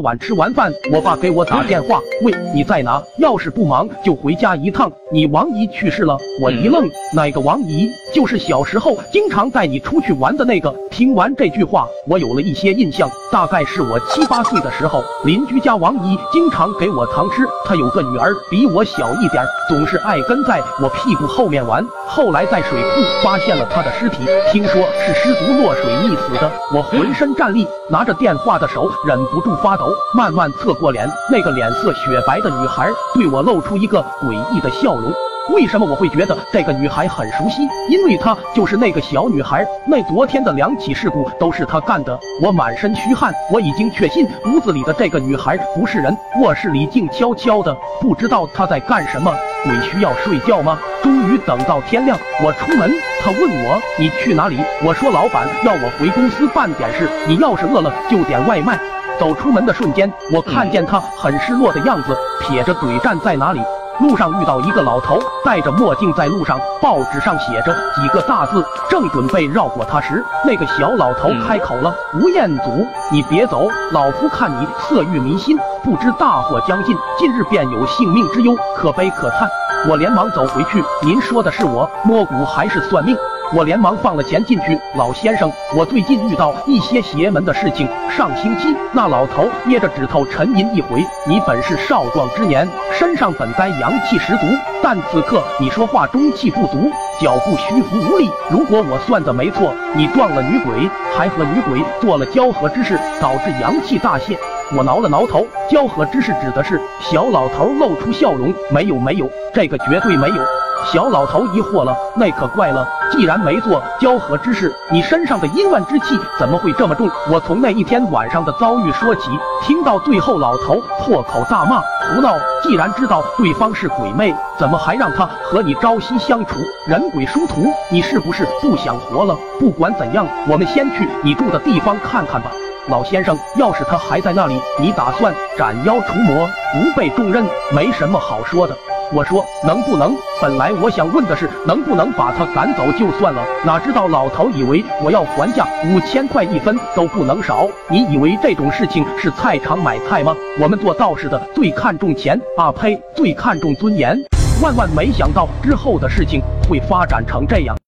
[0.00, 3.02] 晚吃完饭，我爸给我打电话，喂，你在哪？
[3.18, 4.90] 要是不忙，就回家一趟。
[5.12, 6.16] 你王姨去世了。
[6.42, 7.88] 我一愣，哪个王姨？
[8.14, 10.74] 就是小时候经常带你出去玩的那个。
[10.90, 17.46] 听完这句话，我有了一些印象，大概是我七八岁的时候，邻居家王姨经常给我糖吃。
[17.64, 21.86] 她有个女儿，比我小一点，总是爱跟在我屁股后面玩。
[22.06, 22.88] 后来在水库
[23.22, 26.50] 发现了她的尸体，听说是失足落水溺死的。
[26.74, 29.90] 我浑身战栗，拿着电话的手忍不住发抖。
[30.14, 35.12] 慢慢侧过脸，那个脸色雪白的女孩对我露出一个诡异的笑容。
[35.54, 37.62] 为什么我会觉得这个女孩很熟悉？
[37.88, 42.18] 因为她就是那个小女孩，那昨天的两起事故都是她干的。
[42.42, 46.16] 我满身虚汗，我已经确信屋子里的这个女孩不是人。
[46.40, 49.34] 卧室里静悄悄的，不知道她在干什么。
[49.64, 50.78] 鬼需要睡觉吗？
[51.02, 52.90] 终于等到天亮，我出门，
[53.20, 54.58] 她问我你去哪里？
[54.84, 58.78] 我说老板要我回公司办点事，你要是饿了就点外卖。
[59.18, 63.60] 走出门的瞬间，我看见她很失落的样子，撇着嘴站在哪里。
[64.00, 68.64] 路上遇到一个老头，戴着墨镜，在路上，报纸上写着几个大字。
[68.88, 79.48] 正准备绕过他时，那个小老头开口了：“吴彦祖，你别走，老夫看你色欲迷心，不知大祸将近，近日便有性命之忧，可悲可叹。”
[79.88, 83.16] 我连忙走回去：“您说的是我摸骨还是算命？”
[83.52, 87.88] 我连忙放了钱进去，老先生，我最近遇到一些邪门的事情。
[88.08, 94.46] 上星期那老头捏着指头沉吟一回，你本是少壮之年，身上本该阳气十足，
[94.80, 98.30] 但此刻你说话中气不足，脚步虚浮无力。
[98.48, 104.38] 如果我算的没错，你撞了女鬼，还和女鬼做了交合之事，导致阳气大泄。
[104.76, 106.80] 我挠了挠头，交合之事指的是？
[107.00, 110.36] 小老头露出笑容，没有没有，这个绝对没有。
[110.84, 112.86] 小老头疑惑了，那可怪了。
[113.12, 117.08] 既然没做交合之事，你身上的阴暗之气怎么会这么重？
[117.30, 119.30] 我从那一天晚上的遭遇说起，
[119.62, 122.36] 听到最后，老头破口大骂，胡闹！
[122.62, 126.58] 既然知道对方是鬼魅，怎么还让他和你朝夕相处？
[126.86, 129.36] 人鬼殊途，你是不是不想活了？
[129.58, 132.50] 不管怎样，我们先去你住的地方看看吧。
[132.88, 137.44] 老先生，要是他还在那里，你打算斩妖除魔，不被重任？
[137.72, 138.76] 没什么好说的。
[139.12, 140.14] 我说能不能？
[140.40, 147.66] 本来我想问的是能不能把他赶走就算了，哪知道老头以为我要还价五千块一分都不能少。
[147.88, 150.34] 你以为这种事情是菜场买菜吗？
[150.60, 154.16] 我们做道士的最看重钱啊呸，最看重尊严。
[154.62, 157.74] 万万没想到之后的事情会发展成这样。